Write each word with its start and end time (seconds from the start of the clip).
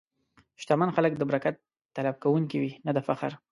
شتمن 0.61 0.89
خلک 0.95 1.11
د 1.17 1.21
برکت 1.29 1.55
طلب 1.95 2.15
کوونکي 2.23 2.57
وي، 2.61 2.71
نه 2.85 2.91
د 2.95 2.99
فخر. 3.07 3.31